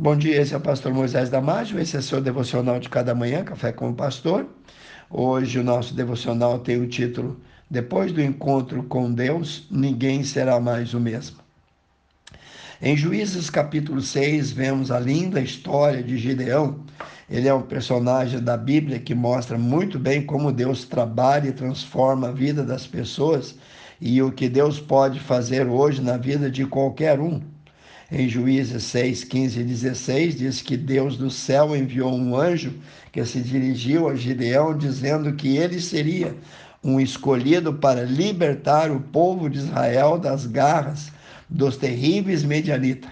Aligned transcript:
Bom 0.00 0.14
dia, 0.16 0.40
esse 0.40 0.54
é 0.54 0.56
o 0.56 0.60
pastor 0.60 0.94
Moisés 0.94 1.28
Damásio, 1.28 1.76
esse 1.76 1.96
é 1.96 1.98
o 1.98 2.02
seu 2.02 2.20
devocional 2.20 2.78
de 2.78 2.88
cada 2.88 3.16
manhã, 3.16 3.42
Café 3.42 3.72
com 3.72 3.90
o 3.90 3.94
Pastor. 3.94 4.46
Hoje 5.10 5.58
o 5.58 5.64
nosso 5.64 5.92
devocional 5.92 6.60
tem 6.60 6.80
o 6.80 6.86
título 6.86 7.40
Depois 7.68 8.12
do 8.12 8.22
encontro 8.22 8.84
com 8.84 9.12
Deus, 9.12 9.66
ninguém 9.68 10.22
será 10.22 10.60
mais 10.60 10.94
o 10.94 11.00
mesmo. 11.00 11.38
Em 12.80 12.96
Juízes 12.96 13.50
capítulo 13.50 14.00
6, 14.00 14.52
vemos 14.52 14.92
a 14.92 15.00
linda 15.00 15.40
história 15.40 16.00
de 16.00 16.16
Gideão. 16.16 16.78
Ele 17.28 17.48
é 17.48 17.52
um 17.52 17.62
personagem 17.62 18.38
da 18.38 18.56
Bíblia 18.56 19.00
que 19.00 19.16
mostra 19.16 19.58
muito 19.58 19.98
bem 19.98 20.24
como 20.24 20.52
Deus 20.52 20.84
trabalha 20.84 21.48
e 21.48 21.52
transforma 21.52 22.28
a 22.28 22.32
vida 22.32 22.62
das 22.62 22.86
pessoas 22.86 23.56
e 24.00 24.22
o 24.22 24.30
que 24.30 24.48
Deus 24.48 24.78
pode 24.78 25.18
fazer 25.18 25.66
hoje 25.66 26.00
na 26.00 26.16
vida 26.16 26.48
de 26.48 26.64
qualquer 26.64 27.18
um 27.18 27.40
em 28.10 28.26
Juízes 28.26 28.84
6, 28.84 29.24
15 29.24 29.60
e 29.60 29.64
16, 29.64 30.36
diz 30.36 30.62
que 30.62 30.76
Deus 30.76 31.18
do 31.18 31.30
céu 31.30 31.76
enviou 31.76 32.14
um 32.14 32.34
anjo 32.34 32.72
que 33.12 33.22
se 33.24 33.40
dirigiu 33.40 34.08
a 34.08 34.14
Gideão, 34.14 34.76
dizendo 34.76 35.34
que 35.34 35.58
ele 35.58 35.78
seria 35.78 36.34
um 36.82 36.98
escolhido 36.98 37.74
para 37.74 38.04
libertar 38.04 38.90
o 38.90 39.00
povo 39.00 39.50
de 39.50 39.58
Israel 39.58 40.18
das 40.18 40.46
garras 40.46 41.12
dos 41.50 41.76
terríveis 41.76 42.42
medianitas. 42.42 43.10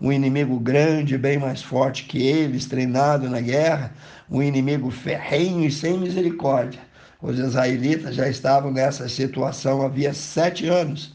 Um 0.00 0.12
inimigo 0.12 0.58
grande, 0.58 1.18
bem 1.18 1.38
mais 1.38 1.60
forte 1.60 2.04
que 2.04 2.22
eles, 2.22 2.64
treinado 2.64 3.28
na 3.28 3.40
guerra, 3.40 3.92
um 4.30 4.42
inimigo 4.42 4.90
ferrenho 4.90 5.64
e 5.64 5.70
sem 5.70 5.98
misericórdia. 5.98 6.80
Os 7.20 7.38
israelitas 7.38 8.14
já 8.14 8.28
estavam 8.28 8.70
nessa 8.70 9.08
situação 9.08 9.82
havia 9.82 10.14
sete 10.14 10.68
anos 10.68 11.12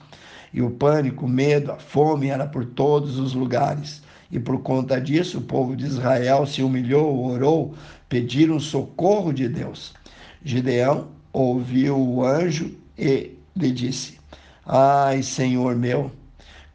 e 0.54 0.62
o 0.62 0.70
pânico, 0.70 1.26
o 1.26 1.30
medo, 1.30 1.72
a 1.72 1.78
fome 1.78 2.28
era 2.28 2.46
por 2.46 2.64
todos 2.64 3.18
os 3.18 3.34
lugares. 3.34 4.04
E 4.32 4.40
por 4.40 4.62
conta 4.62 5.02
disso, 5.02 5.40
o 5.40 5.44
povo 5.44 5.76
de 5.76 5.86
Israel 5.86 6.46
se 6.46 6.62
humilhou, 6.62 7.26
orou, 7.26 7.76
pediram 8.08 8.60
socorro 8.60 9.34
de 9.34 9.48
Deus. 9.50 9.94
Gideão 10.44 11.08
ouviu 11.32 11.98
o 11.98 12.23
anjo 12.23 12.72
e 12.98 13.32
lhe 13.56 13.72
disse: 13.72 14.20
Ai, 14.66 15.23
Senhor 15.23 15.76
meu, 15.76 16.12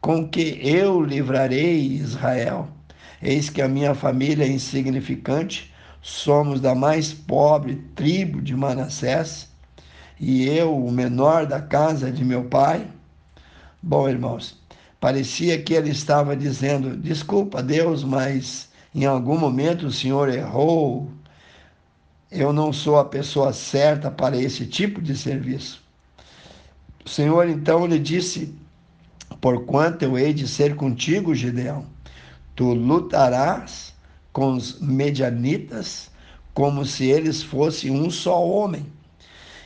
com 0.01 0.27
que 0.27 0.59
eu 0.61 1.01
livrarei 1.01 1.79
Israel? 1.79 2.67
Eis 3.21 3.49
que 3.49 3.61
a 3.61 3.67
minha 3.67 3.93
família 3.93 4.45
é 4.45 4.49
insignificante, 4.49 5.73
somos 6.01 6.61
da 6.61 6.73
mais 6.73 7.13
pobre 7.13 7.75
tribo 7.95 8.41
de 8.41 8.55
Manassés, 8.55 9.49
e 10.19 10.47
eu, 10.47 10.75
o 10.75 10.91
menor 10.91 11.45
da 11.45 11.61
casa 11.61 12.11
de 12.11 12.23
meu 12.23 12.45
pai. 12.45 12.87
Bom, 13.81 14.09
irmãos, 14.09 14.57
parecia 14.99 15.61
que 15.61 15.73
ele 15.73 15.89
estava 15.89 16.35
dizendo: 16.35 16.97
desculpa, 16.97 17.63
Deus, 17.63 18.03
mas 18.03 18.69
em 18.93 19.05
algum 19.05 19.37
momento 19.37 19.87
o 19.87 19.91
Senhor 19.91 20.27
errou. 20.27 21.09
Eu 22.29 22.51
não 22.51 22.73
sou 22.73 22.99
a 22.99 23.05
pessoa 23.05 23.53
certa 23.53 24.11
para 24.11 24.37
esse 24.37 24.65
tipo 24.65 25.01
de 25.01 25.15
serviço. 25.15 25.81
O 27.05 27.09
Senhor 27.09 27.47
então 27.47 27.87
lhe 27.87 27.97
disse: 27.97 28.53
Porquanto 29.39 30.03
eu 30.03 30.17
hei 30.17 30.33
de 30.33 30.45
ser 30.45 30.75
contigo, 30.75 31.33
Gideão, 31.33 31.85
tu 32.55 32.73
lutarás 32.73 33.93
com 34.33 34.53
os 34.53 34.81
medianitas 34.81 36.11
como 36.53 36.85
se 36.85 37.05
eles 37.05 37.41
fossem 37.41 37.91
um 37.91 38.11
só 38.11 38.45
homem. 38.45 38.85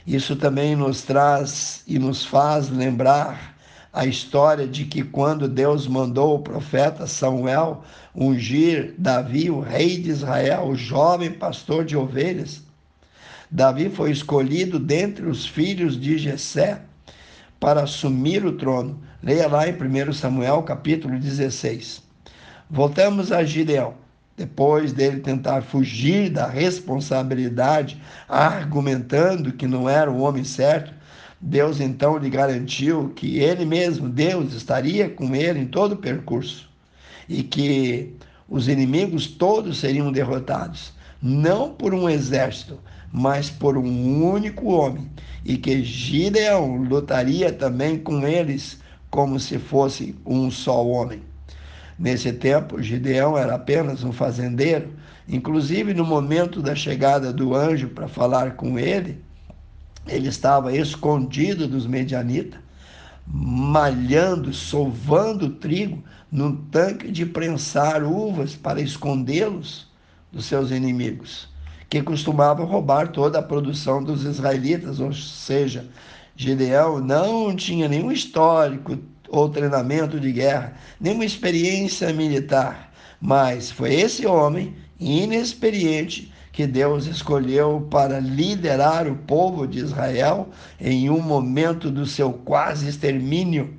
Isso 0.06 0.36
também 0.36 0.76
nos 0.76 1.02
traz 1.02 1.84
e 1.88 1.98
nos 1.98 2.24
faz 2.24 2.70
lembrar 2.70 3.53
a 3.94 4.08
história 4.08 4.68
de 4.68 4.86
que 4.86 5.04
quando 5.04 5.48
Deus 5.48 5.88
mandou 5.88 6.36
o 6.36 6.42
profeta 6.42 7.06
Samuel 7.06 7.84
ungir 8.16 8.96
Davi, 8.98 9.52
o 9.52 9.60
rei 9.60 10.00
de 10.00 10.10
Israel, 10.10 10.64
o 10.66 10.76
jovem 10.76 11.32
pastor 11.32 11.86
de 11.86 11.96
ovelhas, 11.96 12.64
Davi 13.52 13.88
foi 13.90 14.10
escolhido 14.10 14.80
dentre 14.80 15.28
os 15.28 15.46
filhos 15.46 16.00
de 16.00 16.18
Jessé 16.18 16.82
para 17.60 17.84
assumir 17.84 18.44
o 18.44 18.54
trono. 18.54 19.00
Leia 19.22 19.48
lá 19.48 19.68
em 19.68 19.74
1 19.74 20.12
Samuel, 20.12 20.64
capítulo 20.64 21.20
16. 21.20 22.02
Voltamos 22.68 23.32
a 23.32 23.44
Gideão. 23.44 23.94
Depois 24.36 24.92
dele 24.92 25.20
tentar 25.20 25.62
fugir 25.62 26.32
da 26.32 26.48
responsabilidade, 26.48 28.02
argumentando 28.28 29.54
que 29.54 29.68
não 29.68 29.88
era 29.88 30.12
o 30.12 30.22
homem 30.22 30.44
certo, 30.44 30.92
Deus 31.46 31.82
então 31.82 32.18
lhe 32.18 32.30
garantiu 32.30 33.12
que 33.14 33.38
ele 33.38 33.66
mesmo, 33.66 34.08
Deus, 34.08 34.54
estaria 34.54 35.10
com 35.10 35.36
ele 35.36 35.60
em 35.60 35.66
todo 35.66 35.92
o 35.92 35.98
percurso 35.98 36.70
e 37.28 37.44
que 37.44 38.16
os 38.48 38.70
inimigos 38.70 39.28
todos 39.28 39.78
seriam 39.78 40.10
derrotados, 40.10 40.94
não 41.22 41.74
por 41.74 41.94
um 41.94 42.10
exército, 42.10 42.80
mas 43.12 43.50
por 43.50 43.78
um 43.78 44.26
único 44.26 44.72
homem, 44.72 45.12
e 45.44 45.58
que 45.58 45.84
Gideão 45.84 46.78
lutaria 46.78 47.52
também 47.52 48.00
com 48.00 48.26
eles 48.26 48.80
como 49.10 49.38
se 49.38 49.60
fosse 49.60 50.16
um 50.26 50.50
só 50.50 50.88
homem. 50.88 51.22
Nesse 52.00 52.32
tempo, 52.32 52.82
Gideão 52.82 53.38
era 53.38 53.56
apenas 53.56 54.02
um 54.06 54.14
fazendeiro, 54.14 54.94
inclusive 55.28 55.94
no 55.94 56.06
momento 56.06 56.62
da 56.62 56.74
chegada 56.74 57.34
do 57.34 57.54
anjo 57.54 57.90
para 57.90 58.08
falar 58.08 58.56
com 58.56 58.80
ele, 58.80 59.22
ele 60.08 60.28
estava 60.28 60.76
escondido 60.76 61.68
dos 61.68 61.88
medianitas, 61.88 62.60
malhando, 63.26 64.54
sovando 64.54 65.50
trigo 65.50 66.04
num 66.32 66.56
tanque 66.56 67.12
de 67.12 67.26
prensar 67.26 68.04
uvas 68.04 68.56
para 68.56 68.82
escondê-los 68.82 69.88
dos 70.32 70.46
seus 70.46 70.72
inimigos, 70.72 71.48
que 71.90 72.02
costumavam 72.02 72.66
roubar 72.66 73.10
toda 73.10 73.40
a 73.40 73.44
produção 73.44 74.04
dos 74.04 74.24
israelitas, 74.24 75.00
ou 75.00 75.14
seja, 75.14 75.88
Gideão 76.36 77.00
não 77.00 77.56
tinha 77.56 77.88
nenhum 77.88 78.12
histórico 78.12 78.98
ou 79.30 79.50
treinamento 79.50 80.20
de 80.20 80.32
guerra, 80.32 80.74
nenhuma 81.00 81.24
experiência 81.24 82.12
militar, 82.12 82.92
mas 83.22 83.72
foi 83.72 83.94
esse 83.94 84.26
homem 84.26 84.76
inexperiente 85.00 86.34
que 86.54 86.68
Deus 86.68 87.08
escolheu 87.08 87.88
para 87.90 88.20
liderar 88.20 89.08
o 89.08 89.16
povo 89.16 89.68
de 89.68 89.80
Israel 89.80 90.50
em 90.80 91.10
um 91.10 91.20
momento 91.20 91.90
do 91.90 92.06
seu 92.06 92.32
quase 92.32 92.88
extermínio. 92.88 93.74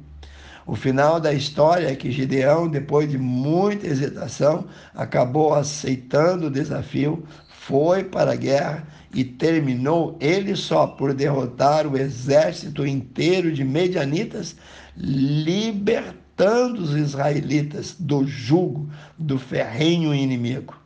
O 0.67 0.75
final 0.75 1.21
da 1.21 1.33
história 1.33 1.87
é 1.89 1.95
que 1.95 2.11
Gideão, 2.11 2.67
depois 2.67 3.09
de 3.09 3.17
muita 3.17 3.87
hesitação, 3.87 4.67
acabou 4.93 5.55
aceitando 5.55 6.49
o 6.49 6.51
desafio, 6.51 7.23
foi 7.49 8.03
para 8.03 8.33
a 8.33 8.37
guerra 8.37 8.89
e 9.15 9.23
terminou 9.23 10.17
ele 10.19 10.57
só 10.57 10.89
por 10.89 11.15
derrotar 11.15 11.87
o 11.87 11.97
exército 11.97 12.85
inteiro 12.85 13.53
de 13.53 13.63
medianitas, 13.63 14.57
libertando 14.97 16.83
os 16.83 16.97
israelitas 16.97 17.95
do 17.97 18.27
jugo 18.27 18.89
do 19.17 19.39
ferrenho 19.39 20.13
inimigo. 20.13 20.84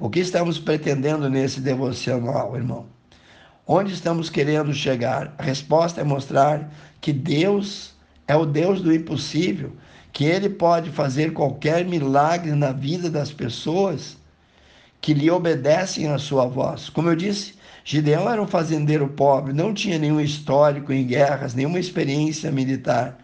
O 0.00 0.08
que 0.08 0.20
estamos 0.20 0.60
pretendendo 0.60 1.28
nesse 1.28 1.60
devocional, 1.60 2.54
irmão? 2.54 2.86
Onde 3.66 3.92
estamos 3.92 4.30
querendo 4.30 4.72
chegar? 4.72 5.34
A 5.36 5.42
resposta 5.42 6.00
é 6.00 6.04
mostrar 6.04 6.72
que 7.00 7.12
Deus 7.12 7.94
é 8.28 8.36
o 8.36 8.46
Deus 8.46 8.80
do 8.80 8.94
impossível, 8.94 9.72
que 10.12 10.24
Ele 10.24 10.48
pode 10.48 10.90
fazer 10.90 11.32
qualquer 11.32 11.84
milagre 11.84 12.52
na 12.52 12.70
vida 12.70 13.10
das 13.10 13.32
pessoas 13.32 14.16
que 15.00 15.12
lhe 15.12 15.30
obedecem 15.30 16.06
à 16.06 16.16
sua 16.16 16.46
voz. 16.46 16.88
Como 16.88 17.08
eu 17.08 17.16
disse, 17.16 17.54
Gideão 17.84 18.30
era 18.30 18.40
um 18.40 18.46
fazendeiro 18.46 19.08
pobre, 19.08 19.52
não 19.52 19.74
tinha 19.74 19.98
nenhum 19.98 20.20
histórico 20.20 20.92
em 20.92 21.04
guerras, 21.04 21.54
nenhuma 21.54 21.80
experiência 21.80 22.52
militar 22.52 23.18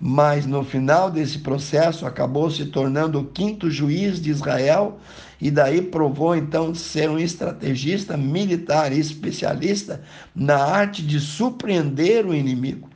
mas 0.00 0.46
no 0.46 0.62
final 0.64 1.10
desse 1.10 1.38
processo 1.38 2.06
acabou 2.06 2.50
se 2.50 2.66
tornando 2.66 3.20
o 3.20 3.24
quinto 3.24 3.70
juiz 3.70 4.20
de 4.20 4.30
Israel 4.30 4.98
e 5.40 5.50
daí 5.50 5.82
provou 5.82 6.36
então 6.36 6.74
ser 6.74 7.10
um 7.10 7.18
estrategista 7.18 8.16
militar 8.16 8.92
especialista 8.92 10.02
na 10.34 10.56
arte 10.56 11.02
de 11.02 11.18
surpreender 11.18 12.26
o 12.26 12.34
inimigo. 12.34 12.88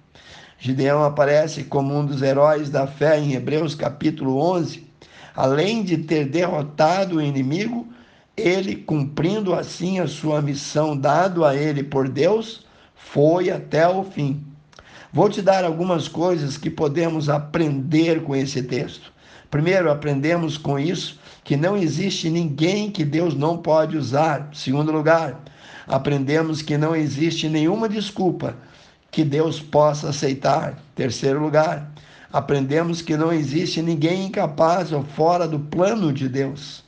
Gideão 0.59 1.03
aparece 1.03 1.65
como 1.65 1.93
um 1.93 2.07
dos 2.07 2.23
heróis 2.23 2.71
da 2.71 2.87
fé 2.87 3.19
em 3.19 3.35
Hebreus 3.35 3.75
capítulo 3.75 4.39
11. 4.39 4.87
Além 5.35 5.83
de 5.83 5.99
ter 5.99 6.29
derrotado 6.29 7.17
o 7.17 7.23
inimigo, 7.23 7.89
ele, 8.37 8.77
cumprindo 8.77 9.55
assim 9.55 9.99
a 9.99 10.07
sua 10.07 10.41
missão 10.41 10.97
dado 10.97 11.45
a 11.45 11.57
ele 11.57 11.83
por 11.83 12.09
Deus, 12.09 12.65
foi 12.95 13.51
até 13.51 13.89
o 13.89 14.05
fim. 14.05 14.52
Vou 15.15 15.29
te 15.29 15.43
dar 15.43 15.63
algumas 15.63 16.09
coisas 16.09 16.57
que 16.57 16.71
podemos 16.71 17.29
aprender 17.29 18.23
com 18.23 18.35
esse 18.35 18.63
texto. 18.63 19.13
Primeiro, 19.51 19.91
aprendemos 19.91 20.57
com 20.57 20.79
isso 20.79 21.21
que 21.45 21.55
não 21.55 21.77
existe 21.77 22.31
ninguém 22.31 22.91
que 22.91 23.05
Deus 23.05 23.35
não 23.35 23.59
pode 23.59 23.95
usar. 23.99 24.49
Segundo 24.55 24.91
lugar, 24.91 25.39
aprendemos 25.87 26.63
que 26.63 26.79
não 26.79 26.97
existe 26.97 27.47
nenhuma 27.47 27.91
desculpa 27.91 28.57
que 29.11 29.23
Deus 29.23 29.61
possa 29.61 30.09
aceitar. 30.09 30.83
Terceiro 30.95 31.43
lugar, 31.43 31.93
aprendemos 32.33 33.03
que 33.03 33.15
não 33.15 33.31
existe 33.31 33.83
ninguém 33.83 34.25
incapaz 34.25 34.93
ou 34.93 35.05
fora 35.05 35.47
do 35.47 35.59
plano 35.61 36.11
de 36.11 36.27
Deus. 36.27 36.83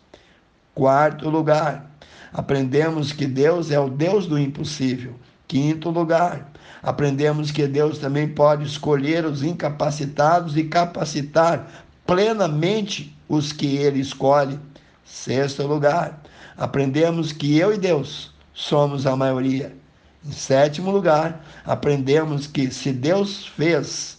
Quarto 0.74 1.28
lugar, 1.28 1.90
aprendemos 2.32 3.12
que 3.12 3.26
Deus 3.26 3.70
é 3.70 3.78
o 3.78 3.90
Deus 3.90 4.26
do 4.26 4.38
impossível. 4.38 5.14
Quinto 5.46 5.90
lugar, 5.90 6.50
aprendemos 6.82 7.50
que 7.50 7.66
Deus 7.66 7.98
também 7.98 8.28
pode 8.28 8.64
escolher 8.64 9.24
os 9.24 9.42
incapacitados 9.42 10.56
e 10.56 10.64
capacitar 10.64 11.84
plenamente 12.06 13.16
os 13.28 13.52
que 13.52 13.76
ele 13.76 14.00
escolhe. 14.00 14.58
Sexto 15.04 15.66
lugar, 15.66 16.22
aprendemos 16.56 17.30
que 17.32 17.58
eu 17.58 17.74
e 17.74 17.78
Deus 17.78 18.32
somos 18.54 19.06
a 19.06 19.14
maioria. 19.14 19.76
Em 20.24 20.32
sétimo 20.32 20.90
lugar, 20.90 21.44
aprendemos 21.66 22.46
que 22.46 22.70
se 22.70 22.92
Deus 22.92 23.46
fez 23.46 24.18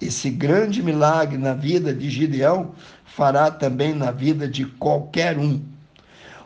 esse 0.00 0.30
grande 0.30 0.82
milagre 0.82 1.38
na 1.38 1.54
vida 1.54 1.94
de 1.94 2.10
Gideão, 2.10 2.74
fará 3.04 3.50
também 3.50 3.94
na 3.94 4.10
vida 4.10 4.48
de 4.48 4.64
qualquer 4.64 5.38
um. 5.38 5.62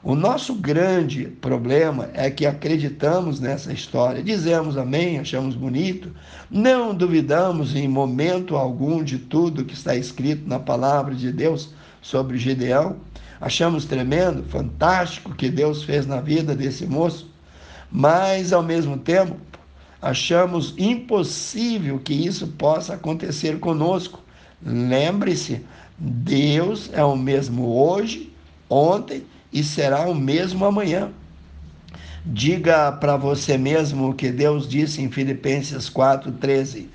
O 0.04 0.14
nosso 0.14 0.54
grande 0.54 1.24
problema 1.40 2.10
é 2.12 2.30
que 2.30 2.44
acreditamos 2.44 3.40
nessa 3.40 3.72
história, 3.72 4.22
dizemos 4.22 4.76
amém, 4.76 5.18
achamos 5.18 5.54
bonito, 5.54 6.14
não 6.50 6.94
duvidamos 6.94 7.74
em 7.74 7.88
momento 7.88 8.54
algum 8.54 9.02
de 9.02 9.18
tudo 9.18 9.64
que 9.64 9.72
está 9.72 9.96
escrito 9.96 10.46
na 10.46 10.58
palavra 10.58 11.14
de 11.14 11.32
Deus 11.32 11.70
sobre 12.02 12.36
Gideão, 12.36 12.96
achamos 13.40 13.86
tremendo, 13.86 14.42
fantástico 14.42 15.34
que 15.34 15.48
Deus 15.48 15.82
fez 15.82 16.06
na 16.06 16.20
vida 16.20 16.54
desse 16.54 16.84
moço, 16.84 17.30
mas 17.90 18.52
ao 18.52 18.62
mesmo 18.62 18.98
tempo 18.98 19.38
achamos 20.02 20.74
impossível 20.76 21.98
que 21.98 22.12
isso 22.12 22.48
possa 22.48 22.92
acontecer 22.92 23.58
conosco. 23.58 24.22
Lembre-se, 24.62 25.64
Deus 25.96 26.90
é 26.92 27.02
o 27.02 27.16
mesmo 27.16 27.74
hoje, 27.74 28.30
ontem 28.68 29.24
e 29.54 29.62
será 29.62 30.00
o 30.00 30.14
mesmo 30.14 30.64
amanhã. 30.64 31.12
Diga 32.26 32.90
para 32.90 33.16
você 33.16 33.56
mesmo 33.56 34.10
o 34.10 34.14
que 34.14 34.32
Deus 34.32 34.66
disse 34.66 35.00
em 35.00 35.10
Filipenses 35.10 35.88
4,13: 35.88 36.88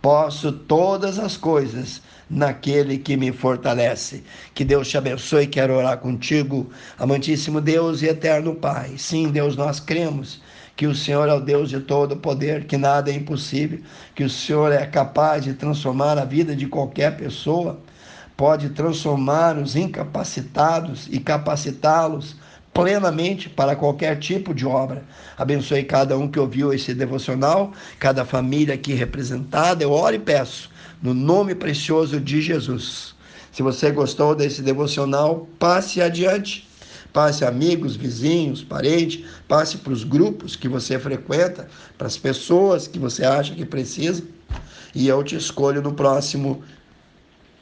Posso 0.00 0.50
todas 0.50 1.18
as 1.18 1.36
coisas 1.36 2.00
naquele 2.30 2.96
que 2.96 3.16
me 3.16 3.32
fortalece. 3.32 4.24
Que 4.54 4.64
Deus 4.64 4.88
te 4.88 4.96
abençoe. 4.96 5.46
Quero 5.46 5.74
orar 5.74 5.98
contigo, 5.98 6.70
amantíssimo 6.98 7.60
Deus 7.60 8.00
e 8.00 8.06
eterno 8.06 8.54
Pai. 8.54 8.94
Sim, 8.96 9.28
Deus, 9.30 9.56
nós 9.56 9.78
cremos 9.78 10.40
que 10.76 10.86
o 10.86 10.94
Senhor 10.94 11.28
é 11.28 11.34
o 11.34 11.40
Deus 11.40 11.68
de 11.68 11.80
todo 11.80 12.16
poder, 12.16 12.64
que 12.64 12.76
nada 12.76 13.10
é 13.10 13.14
impossível, 13.14 13.80
que 14.14 14.22
o 14.24 14.30
Senhor 14.30 14.72
é 14.72 14.86
capaz 14.86 15.44
de 15.44 15.54
transformar 15.54 16.18
a 16.18 16.24
vida 16.24 16.54
de 16.54 16.66
qualquer 16.66 17.16
pessoa 17.16 17.80
pode 18.36 18.70
transformar 18.70 19.56
os 19.56 19.74
incapacitados 19.74 21.08
e 21.10 21.18
capacitá-los 21.18 22.36
plenamente 22.72 23.48
para 23.48 23.74
qualquer 23.74 24.18
tipo 24.18 24.52
de 24.52 24.66
obra. 24.66 25.02
Abençoe 25.38 25.82
cada 25.82 26.18
um 26.18 26.28
que 26.28 26.38
ouviu 26.38 26.74
esse 26.74 26.92
devocional, 26.92 27.72
cada 27.98 28.24
família 28.24 28.74
aqui 28.74 28.92
representada. 28.92 29.82
Eu 29.82 29.92
oro 29.92 30.14
e 30.14 30.18
peço, 30.18 30.70
no 31.02 31.14
nome 31.14 31.54
precioso 31.54 32.20
de 32.20 32.42
Jesus. 32.42 33.14
Se 33.50 33.62
você 33.62 33.90
gostou 33.90 34.34
desse 34.34 34.60
devocional, 34.60 35.48
passe 35.58 36.02
adiante. 36.02 36.68
Passe 37.10 37.46
amigos, 37.46 37.96
vizinhos, 37.96 38.62
parentes, 38.62 39.24
passe 39.48 39.78
para 39.78 39.94
os 39.94 40.04
grupos 40.04 40.54
que 40.54 40.68
você 40.68 40.98
frequenta, 40.98 41.66
para 41.96 42.06
as 42.06 42.18
pessoas 42.18 42.86
que 42.86 42.98
você 42.98 43.24
acha 43.24 43.54
que 43.54 43.64
precisa. 43.64 44.22
E 44.94 45.08
eu 45.08 45.24
te 45.24 45.34
escolho 45.34 45.80
no 45.80 45.94
próximo 45.94 46.62